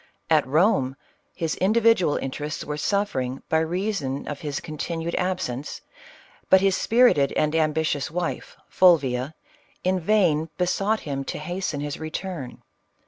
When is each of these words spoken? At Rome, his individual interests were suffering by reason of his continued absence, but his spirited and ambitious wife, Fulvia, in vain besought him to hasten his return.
At 0.31 0.47
Rome, 0.47 0.95
his 1.35 1.53
individual 1.57 2.17
interests 2.17 2.65
were 2.65 2.75
suffering 2.75 3.43
by 3.49 3.59
reason 3.59 4.27
of 4.27 4.39
his 4.39 4.59
continued 4.59 5.13
absence, 5.13 5.81
but 6.49 6.59
his 6.59 6.75
spirited 6.75 7.31
and 7.33 7.53
ambitious 7.53 8.09
wife, 8.09 8.57
Fulvia, 8.67 9.35
in 9.83 9.99
vain 9.99 10.49
besought 10.57 11.01
him 11.01 11.23
to 11.25 11.37
hasten 11.37 11.81
his 11.81 11.99
return. 11.99 12.63